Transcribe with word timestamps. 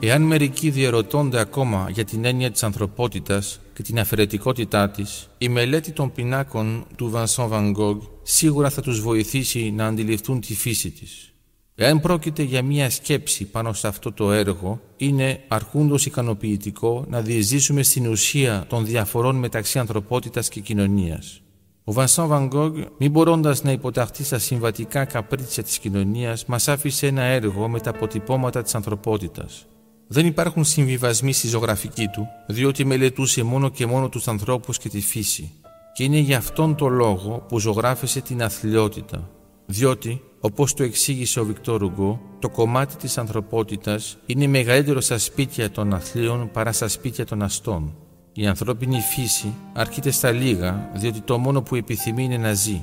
Εάν 0.00 0.22
μερικοί 0.22 0.70
διερωτώνται 0.70 1.40
ακόμα 1.40 1.90
για 1.90 2.04
την 2.04 2.24
έννοια 2.24 2.50
της 2.50 2.62
ανθρωπότητας 2.62 3.60
και 3.74 3.82
την 3.82 3.98
αφαιρετικότητά 3.98 4.90
της, 4.90 5.28
η 5.38 5.48
μελέτη 5.48 5.92
των 5.92 6.12
πινάκων 6.12 6.86
του 6.96 7.12
Vincent 7.14 7.48
Van 7.50 7.74
Gogh 7.76 7.98
σίγουρα 8.22 8.70
θα 8.70 8.82
τους 8.82 9.00
βοηθήσει 9.00 9.70
να 9.70 9.86
αντιληφθούν 9.86 10.40
τη 10.40 10.54
φύση 10.54 10.90
της. 10.90 11.32
Εάν 11.74 12.00
πρόκειται 12.00 12.42
για 12.42 12.62
μία 12.62 12.90
σκέψη 12.90 13.44
πάνω 13.44 13.72
σε 13.72 13.88
αυτό 13.88 14.12
το 14.12 14.32
έργο, 14.32 14.80
είναι 14.96 15.40
αρχούντος 15.48 16.06
ικανοποιητικό 16.06 17.04
να 17.08 17.20
διεζήσουμε 17.20 17.82
στην 17.82 18.06
ουσία 18.06 18.64
των 18.68 18.86
διαφορών 18.86 19.36
μεταξύ 19.36 19.78
ανθρωπότητας 19.78 20.48
και 20.48 20.60
κοινωνίας. 20.60 21.40
Ο 21.84 21.92
Βανσάν 21.92 22.26
Βανγκόγκ, 22.26 22.76
μην 22.98 23.10
μπορώντα 23.10 23.56
να 23.62 23.72
υποταχθεί 23.72 24.24
στα 24.24 24.38
συμβατικά 24.38 25.04
καπρίτσια 25.04 25.62
της 25.62 25.78
κοινωνίας, 25.78 26.44
μας 26.46 26.68
άφησε 26.68 27.06
ένα 27.06 27.22
έργο 27.22 27.68
με 27.68 27.80
τα 27.80 27.90
αποτυπώματα 27.90 28.62
της 28.62 28.74
ανθρωπότητας. 28.74 29.66
Δεν 30.10 30.26
υπάρχουν 30.26 30.64
συμβιβασμοί 30.64 31.32
στη 31.32 31.48
ζωγραφική 31.48 32.06
του, 32.06 32.28
διότι 32.46 32.84
μελετούσε 32.84 33.42
μόνο 33.42 33.68
και 33.68 33.86
μόνο 33.86 34.08
τους 34.08 34.28
ανθρώπους 34.28 34.78
και 34.78 34.88
τη 34.88 35.00
φύση. 35.00 35.52
Και 35.92 36.04
είναι 36.04 36.18
για 36.18 36.36
αυτόν 36.36 36.74
τον 36.74 36.92
λόγο 36.92 37.44
που 37.48 37.58
ζωγράφησε 37.58 38.20
την 38.20 38.42
αθλειότητα. 38.42 39.30
Διότι, 39.66 40.22
όπως 40.40 40.74
το 40.74 40.82
εξήγησε 40.82 41.40
ο 41.40 41.44
Βικτόρ 41.44 41.82
Ουγκό, 41.82 42.20
το 42.38 42.48
κομμάτι 42.48 42.96
της 42.96 43.18
ανθρωπότητας 43.18 44.18
είναι 44.26 44.46
μεγαλύτερο 44.46 45.00
στα 45.00 45.18
σπίτια 45.18 45.70
των 45.70 45.94
αθλείων 45.94 46.50
παρά 46.52 46.72
στα 46.72 46.88
σπίτια 46.88 47.26
των 47.26 47.42
αστών. 47.42 47.94
Η 48.32 48.46
ανθρώπινη 48.46 49.00
φύση 49.00 49.54
αρκείται 49.72 50.10
στα 50.10 50.30
λίγα, 50.30 50.90
διότι 50.94 51.20
το 51.20 51.38
μόνο 51.38 51.62
που 51.62 51.74
επιθυμεί 51.74 52.24
είναι 52.24 52.36
να 52.36 52.52
ζει, 52.52 52.82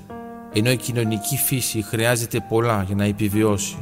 ενώ 0.53 0.71
η 0.71 0.77
κοινωνική 0.77 1.37
φύση 1.37 1.81
χρειάζεται 1.81 2.45
πολλά 2.49 2.83
για 2.83 2.95
να 2.95 3.03
επιβιώσει. 3.03 3.77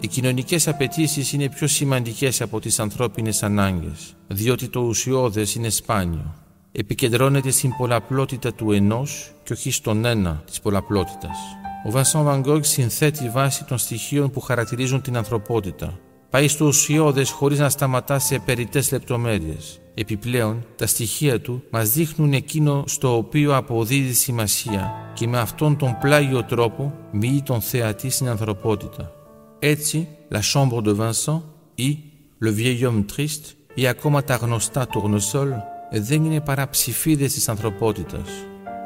Οι 0.00 0.06
κοινωνικές 0.06 0.68
απαιτήσεις 0.68 1.32
είναι 1.32 1.48
πιο 1.48 1.66
σημαντικές 1.66 2.40
από 2.40 2.60
τις 2.60 2.78
ανθρώπινες 2.78 3.42
ανάγκες, 3.42 4.16
διότι 4.26 4.68
το 4.68 4.80
ουσιώδες 4.80 5.54
είναι 5.54 5.68
σπάνιο. 5.68 6.34
Επικεντρώνεται 6.72 7.50
στην 7.50 7.76
πολλαπλότητα 7.76 8.52
του 8.54 8.72
ενός 8.72 9.32
και 9.44 9.52
όχι 9.52 9.70
στον 9.70 10.04
ένα 10.04 10.42
της 10.46 10.60
πολλαπλότητας. 10.60 11.38
Ο 11.86 11.90
Βανσόν 11.90 12.24
Βαγκόγκ 12.24 12.62
συνθέτει 12.62 13.28
βάση 13.28 13.64
των 13.64 13.78
στοιχείων 13.78 14.30
που 14.30 14.40
χαρακτηρίζουν 14.40 15.02
την 15.02 15.16
ανθρωπότητα. 15.16 15.98
Πάει 16.30 16.48
στο 16.48 16.66
ουσιώδες 16.66 17.30
χωρίς 17.30 17.58
να 17.58 17.68
σταματά 17.68 18.18
σε 18.18 18.38
περιττές 18.38 18.92
λεπτομέρειες 18.92 19.80
Επιπλέον, 20.00 20.66
τα 20.76 20.86
στοιχεία 20.86 21.40
του 21.40 21.62
μας 21.70 21.90
δείχνουν 21.90 22.32
εκείνο 22.32 22.84
στο 22.86 23.16
οποίο 23.16 23.56
αποδίδει 23.56 24.12
σημασία 24.12 24.92
και 25.14 25.26
με 25.26 25.38
αυτόν 25.38 25.76
τον 25.76 25.96
πλάγιο 26.00 26.44
τρόπο 26.44 26.94
μοιεί 27.12 27.42
τον 27.42 27.60
θεατή 27.60 28.10
στην 28.10 28.28
ανθρωπότητα. 28.28 29.12
Έτσι, 29.58 30.08
La 30.32 30.40
Chambre 30.52 30.82
de 30.82 30.94
Vincent 30.98 31.42
ή 31.74 31.98
Le 32.44 32.52
Vieil 32.58 32.86
Homme 32.86 33.04
Triste 33.16 33.54
ή 33.74 33.86
ακόμα 33.86 34.24
τα 34.24 34.34
γνωστά 34.34 34.86
Tournesol 34.86 35.48
δεν 35.92 36.24
είναι 36.24 36.40
παρά 36.40 36.68
ψηφίδες 36.68 37.32
της 37.32 37.48
ανθρωπότητας. 37.48 38.28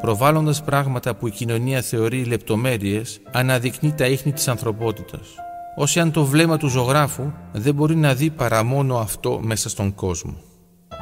Προβάλλοντας 0.01 0.63
πράγματα 0.63 1.15
που 1.15 1.27
η 1.27 1.31
κοινωνία 1.31 1.83
θεωρεί 1.83 2.25
λεπτομέρειες, 2.25 3.21
αναδεικνύει 3.31 3.93
τα 3.93 4.07
ίχνη 4.07 4.33
της 4.33 4.49
ανθρωπότητας. 4.49 5.29
Όσοι 5.77 6.01
αν 6.01 6.13
το 6.13 6.25
βλέμμα 6.25 6.57
του 6.57 6.69
ζωγράφου 6.69 7.33
δεν 7.53 7.75
μπορεί 7.75 7.97
να 7.97 8.15
δει 8.15 8.31
παρά 8.31 8.63
μόνο 8.63 8.97
αυτό 8.97 9.41
μέσα 9.43 9.69
στον 9.69 9.95
κόσμο 9.95 10.37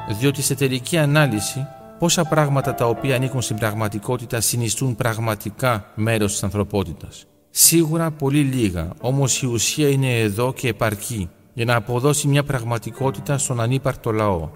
διότι 0.08 0.42
σε 0.42 0.54
τελική 0.54 0.98
ανάλυση 0.98 1.66
πόσα 1.98 2.24
πράγματα 2.24 2.74
τα 2.74 2.86
οποία 2.86 3.14
ανήκουν 3.14 3.42
στην 3.42 3.56
πραγματικότητα 3.56 4.40
συνιστούν 4.40 4.96
πραγματικά 4.96 5.92
μέρος 5.94 6.32
της 6.32 6.42
ανθρωπότητας. 6.42 7.26
Σίγουρα 7.50 8.10
πολύ 8.10 8.40
λίγα, 8.40 8.92
όμως 9.00 9.42
η 9.42 9.46
ουσία 9.46 9.88
είναι 9.88 10.18
εδώ 10.18 10.52
και 10.52 10.68
επαρκεί 10.68 11.28
για 11.52 11.64
να 11.64 11.74
αποδώσει 11.74 12.28
μια 12.28 12.42
πραγματικότητα 12.42 13.38
στον 13.38 13.60
ανύπαρκτο 13.60 14.10
λαό. 14.10 14.48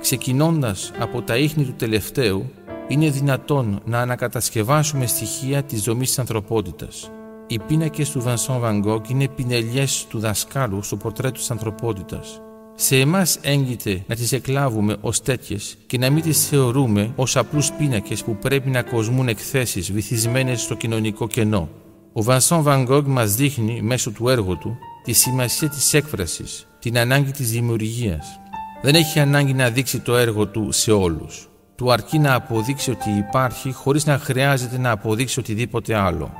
Ξεκινώντας 0.00 0.92
από 0.98 1.22
τα 1.22 1.36
ίχνη 1.36 1.64
του 1.64 1.74
τελευταίου, 1.78 2.50
είναι 2.88 3.10
δυνατόν 3.10 3.80
να 3.84 4.00
ανακατασκευάσουμε 4.00 5.06
στοιχεία 5.06 5.62
της 5.62 5.82
δομής 5.82 6.08
της 6.08 6.18
ανθρωπότητας. 6.18 7.10
Οι 7.46 7.58
πίνακες 7.58 8.10
του 8.10 8.22
Vincent 8.26 8.60
Van 8.60 8.84
Gogh 8.84 9.08
είναι 9.08 9.28
πινελιές 9.28 10.06
του 10.08 10.18
δασκάλου 10.18 10.82
στο 10.82 10.96
πορτρέτο 10.96 11.38
της 11.38 11.50
ανθρωπότητας. 11.50 12.40
Σε 12.74 12.96
εμάς 12.96 13.38
έγκυται 13.42 14.04
να 14.06 14.14
τις 14.14 14.32
εκλάβουμε 14.32 14.96
ως 15.00 15.22
τέτοιες 15.22 15.76
και 15.86 15.98
να 15.98 16.10
μην 16.10 16.22
τις 16.22 16.48
θεωρούμε 16.48 17.12
ως 17.16 17.36
απλούς 17.36 17.72
πίνακες 17.72 18.24
που 18.24 18.36
πρέπει 18.36 18.70
να 18.70 18.82
κοσμούν 18.82 19.28
εκθέσεις 19.28 19.92
βυθισμένες 19.92 20.60
στο 20.60 20.74
κοινωνικό 20.74 21.26
κενό. 21.26 21.68
Ο 22.12 22.22
Βανσόν 22.22 22.64
Van 22.66 23.02
μας 23.06 23.34
δείχνει 23.34 23.82
μέσω 23.82 24.10
του 24.10 24.28
έργου 24.28 24.58
του 24.58 24.76
τη 25.04 25.12
σημασία 25.12 25.68
της 25.68 25.94
έκφρασης, 25.94 26.66
την 26.78 26.98
ανάγκη 26.98 27.30
της 27.30 27.50
δημιουργίας. 27.50 28.40
Δεν 28.82 28.94
έχει 28.94 29.20
ανάγκη 29.20 29.52
να 29.52 29.70
δείξει 29.70 30.00
το 30.00 30.16
έργο 30.16 30.46
του 30.46 30.72
σε 30.72 30.92
όλους. 30.92 31.48
Του 31.74 31.92
αρκεί 31.92 32.18
να 32.18 32.34
αποδείξει 32.34 32.90
ότι 32.90 33.10
υπάρχει 33.10 33.72
χωρίς 33.72 34.06
να 34.06 34.18
χρειάζεται 34.18 34.78
να 34.78 34.90
αποδείξει 34.90 35.38
οτιδήποτε 35.38 35.94
άλλο. 35.94 36.32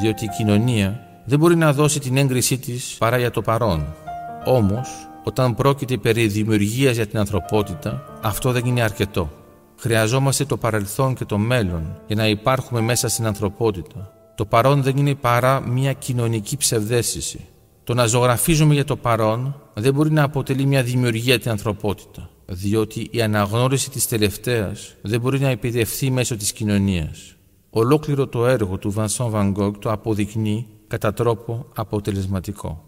Διότι 0.00 0.24
η 0.24 0.28
κοινωνία 0.28 1.00
δεν 1.24 1.38
μπορεί 1.38 1.56
να 1.56 1.72
δώσει 1.72 2.00
την 2.00 2.16
έγκρισή 2.16 2.58
της 2.58 2.96
παρά 2.98 3.18
για 3.18 3.30
το 3.30 3.42
παρόν. 3.42 3.94
Όμως, 4.44 4.88
όταν 5.24 5.54
πρόκειται 5.54 5.96
περί 5.96 6.26
δημιουργίας 6.26 6.96
για 6.96 7.06
την 7.06 7.18
ανθρωπότητα, 7.18 8.04
αυτό 8.22 8.52
δεν 8.52 8.64
είναι 8.64 8.82
αρκετό. 8.82 9.30
Χρειαζόμαστε 9.78 10.44
το 10.44 10.56
παρελθόν 10.56 11.14
και 11.14 11.24
το 11.24 11.38
μέλλον 11.38 12.00
για 12.06 12.16
να 12.16 12.28
υπάρχουμε 12.28 12.80
μέσα 12.80 13.08
στην 13.08 13.26
ανθρωπότητα. 13.26 14.15
Το 14.36 14.44
παρόν 14.44 14.82
δεν 14.82 14.96
είναι 14.96 15.14
παρά 15.14 15.60
μια 15.60 15.92
κοινωνική 15.92 16.56
ψευδέστηση. 16.56 17.44
Το 17.84 17.94
να 17.94 18.06
ζωγραφίζουμε 18.06 18.74
για 18.74 18.84
το 18.84 18.96
παρόν 18.96 19.60
δεν 19.74 19.94
μπορεί 19.94 20.10
να 20.10 20.22
αποτελεί 20.22 20.66
μια 20.66 20.82
δημιουργία 20.82 21.22
για 21.22 21.38
την 21.38 21.50
ανθρωπότητα, 21.50 22.30
διότι 22.46 23.08
η 23.10 23.22
αναγνώριση 23.22 23.90
της 23.90 24.08
τελευταίας 24.08 24.94
δεν 25.00 25.20
μπορεί 25.20 25.40
να 25.40 25.48
επιδευθεί 25.48 26.10
μέσω 26.10 26.36
της 26.36 26.52
κοινωνίας. 26.52 27.34
Ολόκληρο 27.70 28.26
το 28.26 28.46
έργο 28.46 28.78
του 28.78 28.94
Vincent 28.96 29.30
Van 29.32 29.54
Gogh 29.54 29.78
το 29.78 29.90
αποδεικνύει 29.90 30.66
κατά 30.86 31.12
τρόπο 31.12 31.66
αποτελεσματικό. 31.74 32.85